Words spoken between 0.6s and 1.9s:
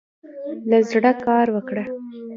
له زړۀ کار وکړه.